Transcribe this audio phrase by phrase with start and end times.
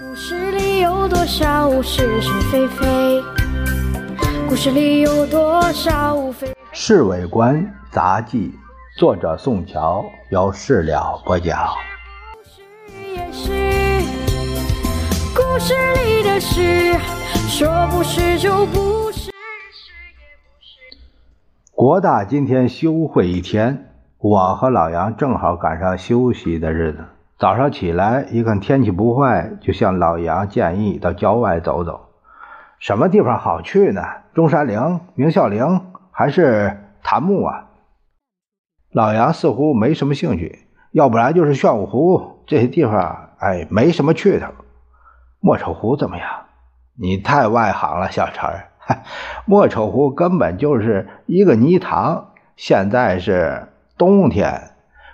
[0.00, 3.22] 故事里有多少是是非非？
[4.48, 6.56] 故事里有多少非非？
[6.72, 8.54] 侍卫官杂记，
[8.96, 11.68] 作者宋乔，由事了播讲。
[12.32, 12.62] 故事
[13.14, 13.50] 也是
[15.36, 15.74] 故事
[16.06, 16.94] 里的事，
[17.50, 19.30] 说不是就不是。
[21.70, 27.04] 国大今天休会一天，我和老杨正好赶上休息的日子。
[27.42, 32.10] 早上起来一看天气不坏，就向老杨建议到郊外走走。
[32.78, 34.00] 什么地方好去呢？
[34.32, 37.66] 中山陵、明孝陵还是檀木啊？
[38.92, 44.46] 老杨似乎没什么兴趣，要不然就是玄武湖这些地方，哎，没什么趣头。
[45.40, 46.28] 莫愁湖怎么样？
[46.96, 48.68] 你太外行了，小陈儿。
[49.46, 53.66] 莫愁湖根本就是一个泥塘，现在是
[53.98, 54.68] 冬天。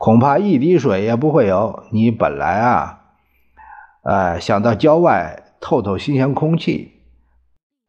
[0.00, 1.84] 恐怕一滴水也不会有。
[1.90, 3.00] 你本来啊，
[4.02, 7.02] 呃，想到郊外透透新鲜空气，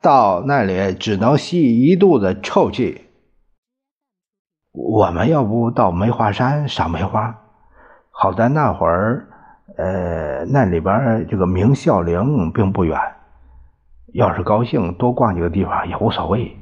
[0.02, 3.06] 到那里只能吸一肚子臭气。
[4.74, 7.34] 我们要不到梅花山赏梅花？
[8.10, 9.30] 好在那会儿，
[9.78, 13.00] 呃，那里边这个明孝陵并不远，
[14.14, 16.58] 要是高兴多逛几个地方也无所谓。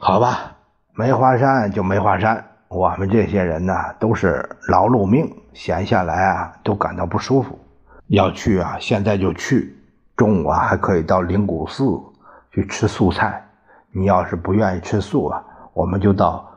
[0.00, 0.56] 好吧，
[0.96, 2.48] 梅花山就梅花山。
[2.72, 7.58] 我们这些人呢，都是劳碌命，闲下来啊，都感到不舒服。
[8.06, 9.76] 要去啊，现在就去。
[10.16, 11.84] 中午啊，还可以到灵谷寺
[12.50, 13.44] 去吃素菜。
[13.90, 16.50] 你要是不愿意吃素啊，我们就到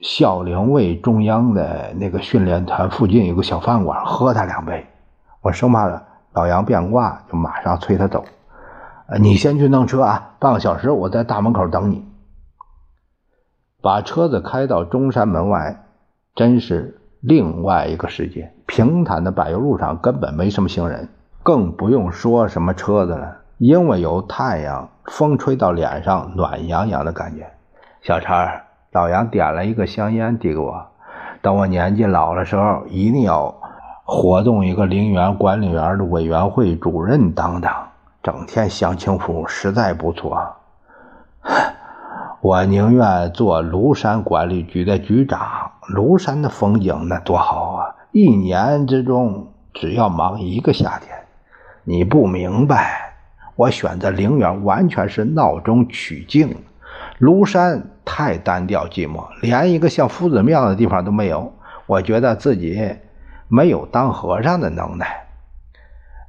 [0.00, 4.86] 孝陵卫中央的那个训练团附近有个小饭馆，喝他两杯。
[5.40, 5.88] 我生怕
[6.32, 8.24] 老杨变卦，就马上催他走。
[9.06, 12.09] 呃，你先去弄车啊，半个小时我在大门口等你。
[13.82, 15.84] 把车子开到中山门外，
[16.34, 18.52] 真是另外一个世界。
[18.66, 21.08] 平坦的柏油路上根本没什么行人，
[21.42, 23.38] 更不用说什么车子了。
[23.58, 27.50] 因为有太阳，风吹到脸上，暖洋洋的感觉。
[28.02, 28.34] 小陈，
[28.92, 30.86] 老杨点了一个香烟递给我，
[31.42, 33.54] 等我年纪老的时候，一定要
[34.04, 37.88] 活动一个陵园管理员的委员会主任当当。
[38.22, 40.56] 整天享清福，实在不错。
[42.42, 45.72] 我宁愿做庐山管理局的局长。
[45.94, 47.94] 庐山的风景那多好啊！
[48.12, 51.14] 一年之中只要忙一个夏天。
[51.84, 53.12] 你不明白，
[53.56, 56.56] 我选择陵园完全是闹中取静。
[57.18, 61.52] 庐山太单调寂寞，连一个像夫子庙的地方都没有。
[61.86, 62.96] 我觉得自己
[63.48, 65.26] 没有当和尚的能耐。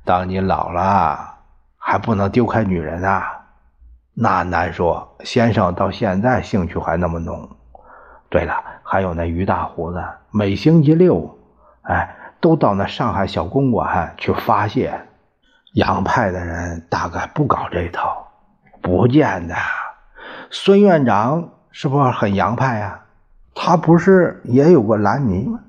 [0.04, 1.36] 当你老了，
[1.78, 3.41] 还不能丢开女人啊！
[4.14, 7.50] 那难说，先生到现在兴趣还那么浓。
[8.30, 11.38] 对了，还有那于大胡子，每星期六，
[11.84, 15.00] 哎，都到那上海小公馆去发泄。
[15.74, 18.28] 洋派的人大概不搞这套，
[18.82, 19.56] 不见得。
[20.50, 23.00] 孙院长是不是很洋派呀？
[23.56, 25.60] 他不是也有个兰尼吗？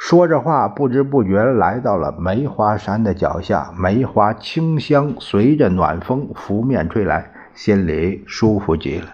[0.00, 9.06] 说着话，不知不觉来到了梅花山的脚下，梅花清香随着暖风拂面吹来，心里舒服极了。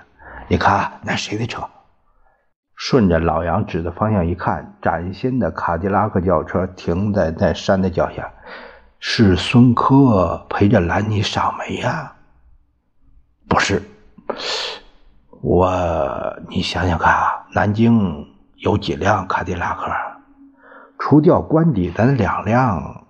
[0.46, 1.68] 你看，那谁的车？
[2.76, 8.30] 顺着老杨指的方向一看，崭新的卡迪拉克轿车停在那山的脚下，
[9.00, 12.12] 是孙科陪着兰妮赏梅呀？
[13.48, 13.82] 不是，
[15.42, 15.68] 我
[16.48, 18.24] 你想想看啊，南京
[18.58, 19.90] 有几辆卡迪拉克？
[20.98, 23.04] 除掉官邸的两辆，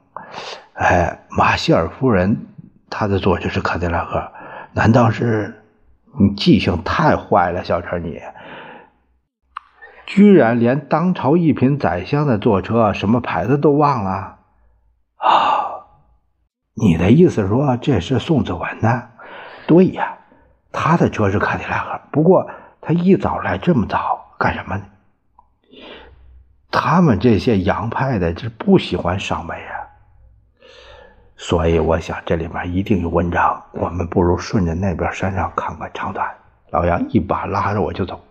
[0.75, 2.47] 哎，马歇尔夫人
[2.91, 4.33] 她的座就是卡迪拉克，
[4.73, 5.63] 难道是
[6.19, 8.21] 你记性太坏了，小陈你，
[10.07, 14.39] 居然连当朝一品宰相的坐车什么牌子都忘了
[15.17, 15.85] 啊？
[16.75, 19.09] 你的意思说这是宋子文的？
[19.67, 20.19] 对呀，
[20.73, 24.85] 他的车是卡迪拉克，不过他一早来这么早干什么呢？
[26.79, 29.81] 他们这些洋派的是不喜欢赏梅啊，
[31.35, 33.63] 所以我想这里面一定有文章。
[33.73, 36.31] 我们不如顺着那边山上看看长短。
[36.71, 38.23] 老杨一把拉着我就走，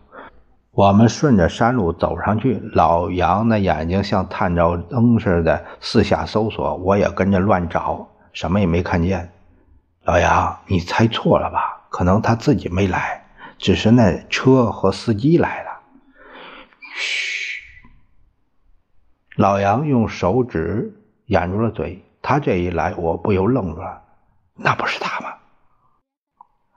[0.69, 2.61] 我们顺着山路走上去。
[2.73, 9.31] 老杨那眼睛像探照灯似的四下搜索，我也跟着乱找，什么也没看见。
[10.03, 11.87] 老杨，你猜错了吧？
[11.89, 13.25] 可能他自己没来，
[13.57, 15.71] 只是那车和司机来了。
[16.93, 17.34] 嘘。
[19.37, 20.93] 老杨用手指
[21.25, 24.01] 掩住了嘴，他这一来，我不由愣住了。
[24.55, 25.33] 那不是他吗？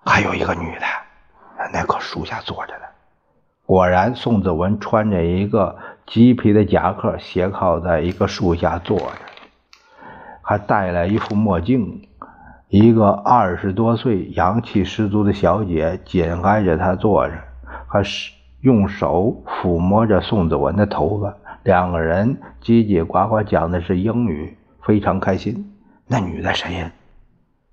[0.05, 0.87] 还有一个女的，
[1.72, 2.84] 那棵树下坐着呢。
[3.64, 5.76] 果然，宋子文穿着一个
[6.06, 9.12] 麂皮的夹克，斜靠在一个树下坐着。
[10.43, 12.08] 还戴了一副墨镜。
[12.69, 17.34] 一个二十多岁、阳气十足的小姐紧挨着他坐着，
[17.87, 18.32] 还是
[18.62, 21.37] 用手抚摸着宋子文的头发。
[21.69, 25.70] 两个人叽叽呱呱讲的是英语，非常开心。
[26.06, 26.91] 那女的谁呀？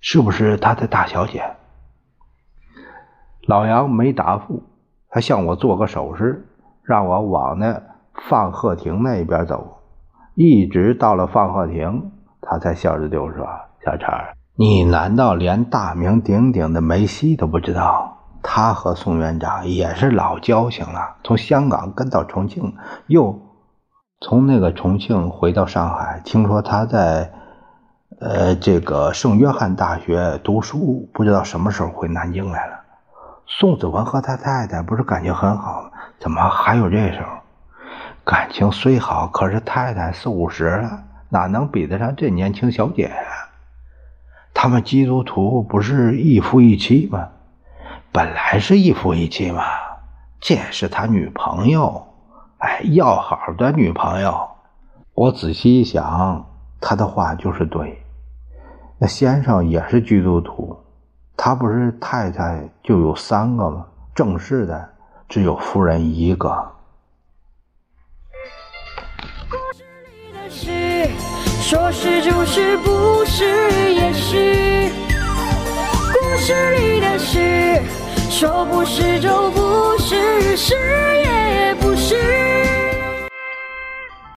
[0.01, 1.41] 是不是他的大小姐？
[3.47, 4.63] 老杨没答复，
[5.07, 6.45] 他向我做个手势，
[6.83, 7.81] 让我往那
[8.27, 9.77] 放鹤亭那边走。
[10.33, 12.11] 一直到了放鹤亭，
[12.41, 13.47] 他才笑着对我说
[13.85, 14.09] ：“小陈。”
[14.59, 18.17] 你难道连大名鼎鼎的梅西都不知道？
[18.43, 22.73] 他和宋院长也是老交情了，从香港跟到重庆，
[23.07, 23.39] 又
[24.21, 26.21] 从那个重庆回到上海。
[26.23, 27.31] 听说他在
[28.19, 32.79] 呃这个圣约翰大学读书，不知道什么时候回南京来了。
[33.45, 35.91] 宋子文和他太太不是感情很好吗？
[36.19, 37.27] 怎么还有这时候？
[38.23, 43.49] 感情虽好，可是太太四五十了，哪能比得上这年轻小姐呀？
[44.53, 47.27] 他们基督徒不是一夫一妻吗？
[48.11, 49.63] 本来是一夫一妻嘛。
[50.39, 52.07] 这是他女朋友，
[52.59, 54.49] 哎，要好的女朋友。
[55.13, 56.45] 我仔细一想，
[56.81, 58.01] 他的话就是对。
[58.97, 60.77] 那先生也是基督徒，
[61.35, 63.85] 他不是太太就有三个吗？
[64.13, 64.89] 正式的
[65.27, 66.71] 只有夫人一个。
[71.61, 73.43] 说是就是，不是
[73.93, 74.91] 也是。
[76.13, 77.81] 故事里的事，
[78.29, 81.24] 说不是就不是，是。
[82.05, 82.54] 是。